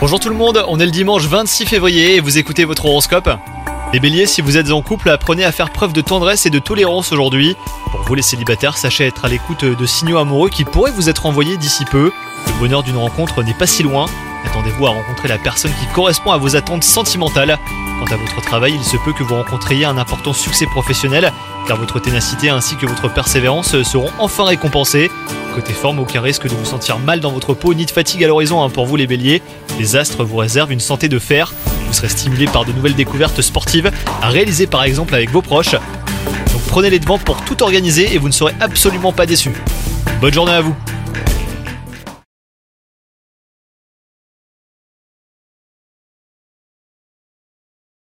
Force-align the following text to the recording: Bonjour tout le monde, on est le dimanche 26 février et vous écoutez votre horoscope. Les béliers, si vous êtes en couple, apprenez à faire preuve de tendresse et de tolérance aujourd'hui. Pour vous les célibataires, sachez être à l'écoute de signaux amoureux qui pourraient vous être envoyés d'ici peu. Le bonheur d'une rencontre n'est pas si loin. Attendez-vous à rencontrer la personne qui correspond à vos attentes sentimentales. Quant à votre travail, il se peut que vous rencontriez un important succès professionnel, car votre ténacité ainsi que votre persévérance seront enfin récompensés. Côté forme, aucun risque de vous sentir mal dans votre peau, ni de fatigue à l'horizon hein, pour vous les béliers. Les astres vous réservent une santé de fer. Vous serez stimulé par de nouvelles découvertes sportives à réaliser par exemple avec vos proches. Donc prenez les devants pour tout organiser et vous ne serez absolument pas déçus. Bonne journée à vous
Bonjour 0.00 0.18
tout 0.18 0.28
le 0.28 0.34
monde, 0.34 0.64
on 0.66 0.80
est 0.80 0.84
le 0.84 0.90
dimanche 0.90 1.22
26 1.26 1.66
février 1.66 2.16
et 2.16 2.20
vous 2.20 2.36
écoutez 2.36 2.64
votre 2.64 2.86
horoscope. 2.86 3.30
Les 3.92 4.00
béliers, 4.00 4.26
si 4.26 4.40
vous 4.40 4.56
êtes 4.56 4.72
en 4.72 4.82
couple, 4.82 5.08
apprenez 5.10 5.44
à 5.44 5.52
faire 5.52 5.70
preuve 5.70 5.92
de 5.92 6.00
tendresse 6.00 6.46
et 6.46 6.50
de 6.50 6.58
tolérance 6.58 7.12
aujourd'hui. 7.12 7.54
Pour 7.92 8.02
vous 8.02 8.16
les 8.16 8.22
célibataires, 8.22 8.76
sachez 8.76 9.06
être 9.06 9.24
à 9.24 9.28
l'écoute 9.28 9.64
de 9.64 9.86
signaux 9.86 10.18
amoureux 10.18 10.50
qui 10.50 10.64
pourraient 10.64 10.90
vous 10.90 11.08
être 11.08 11.26
envoyés 11.26 11.56
d'ici 11.58 11.84
peu. 11.84 12.10
Le 12.48 12.52
bonheur 12.58 12.82
d'une 12.82 12.96
rencontre 12.96 13.44
n'est 13.44 13.54
pas 13.54 13.68
si 13.68 13.84
loin. 13.84 14.06
Attendez-vous 14.46 14.84
à 14.88 14.90
rencontrer 14.90 15.28
la 15.28 15.38
personne 15.38 15.72
qui 15.78 15.86
correspond 15.94 16.32
à 16.32 16.38
vos 16.38 16.56
attentes 16.56 16.82
sentimentales. 16.82 17.60
Quant 18.00 18.12
à 18.12 18.16
votre 18.16 18.40
travail, 18.40 18.74
il 18.74 18.84
se 18.84 18.96
peut 18.96 19.12
que 19.12 19.22
vous 19.22 19.36
rencontriez 19.36 19.84
un 19.84 19.96
important 19.96 20.32
succès 20.32 20.66
professionnel, 20.66 21.32
car 21.68 21.76
votre 21.76 22.00
ténacité 22.00 22.48
ainsi 22.48 22.76
que 22.76 22.86
votre 22.86 23.06
persévérance 23.06 23.80
seront 23.84 24.10
enfin 24.18 24.42
récompensés. 24.42 25.08
Côté 25.54 25.74
forme, 25.74 25.98
aucun 25.98 26.22
risque 26.22 26.44
de 26.44 26.54
vous 26.54 26.64
sentir 26.64 26.98
mal 26.98 27.20
dans 27.20 27.30
votre 27.30 27.52
peau, 27.52 27.74
ni 27.74 27.84
de 27.84 27.90
fatigue 27.90 28.24
à 28.24 28.26
l'horizon 28.26 28.62
hein, 28.62 28.70
pour 28.70 28.86
vous 28.86 28.96
les 28.96 29.06
béliers. 29.06 29.42
Les 29.78 29.96
astres 29.96 30.24
vous 30.24 30.36
réservent 30.36 30.72
une 30.72 30.80
santé 30.80 31.08
de 31.08 31.18
fer. 31.18 31.52
Vous 31.86 31.92
serez 31.92 32.08
stimulé 32.08 32.46
par 32.46 32.64
de 32.64 32.72
nouvelles 32.72 32.94
découvertes 32.94 33.42
sportives 33.42 33.90
à 34.22 34.28
réaliser 34.28 34.66
par 34.66 34.82
exemple 34.82 35.14
avec 35.14 35.30
vos 35.30 35.42
proches. 35.42 35.74
Donc 35.74 36.62
prenez 36.68 36.88
les 36.88 36.98
devants 36.98 37.18
pour 37.18 37.42
tout 37.44 37.62
organiser 37.62 38.14
et 38.14 38.18
vous 38.18 38.28
ne 38.28 38.32
serez 38.32 38.54
absolument 38.60 39.12
pas 39.12 39.26
déçus. 39.26 39.52
Bonne 40.20 40.32
journée 40.32 40.52
à 40.52 40.62
vous 40.62 40.74